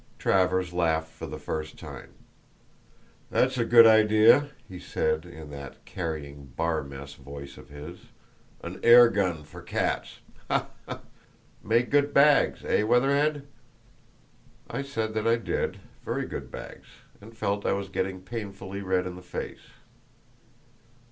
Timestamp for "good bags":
11.91-12.65, 16.25-16.87